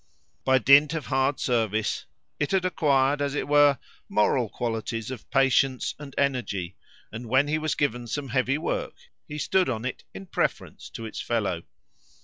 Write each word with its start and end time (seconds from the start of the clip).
By 0.43 0.57
dint 0.57 0.95
of 0.95 1.05
hard 1.05 1.39
service 1.39 2.07
it 2.39 2.49
had 2.49 2.65
acquired, 2.65 3.21
as 3.21 3.35
it 3.35 3.47
were, 3.47 3.77
moral 4.09 4.49
qualities 4.49 5.11
of 5.11 5.29
patience 5.29 5.93
and 5.99 6.15
energy; 6.17 6.75
and 7.11 7.27
when 7.29 7.47
he 7.47 7.59
was 7.59 7.75
given 7.75 8.07
some 8.07 8.29
heavy 8.29 8.57
work, 8.57 8.95
he 9.27 9.37
stood 9.37 9.69
on 9.69 9.85
it 9.85 10.03
in 10.11 10.25
preference 10.25 10.89
to 10.95 11.05
its 11.05 11.21
fellow. 11.21 11.61